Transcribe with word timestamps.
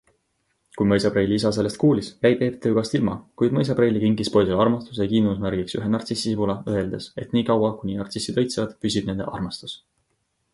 Kui 0.77 0.87
mõisapreili 0.91 1.35
isa 1.41 1.49
sellest 1.57 1.77
kuulis, 1.83 2.07
jäi 2.25 2.31
Peep 2.39 2.55
töökohast 2.63 2.95
ilma, 2.99 3.13
kuid 3.41 3.53
mõisapreili 3.57 4.01
kinkis 4.05 4.33
poisile 4.37 4.57
armastuse 4.65 5.03
ja 5.07 5.11
kiindumuse 5.11 5.45
märgiks 5.45 5.77
ühe 5.81 5.91
nartsissisibula, 5.97 6.57
öeldes, 6.75 7.09
et 7.25 7.37
nii 7.39 7.47
kaua, 7.53 7.73
kuni 7.83 8.01
nartsissid 8.01 8.41
õitsevad, 8.45 8.75
püsib 8.87 9.13
nende 9.13 9.29
armastus. 9.37 9.79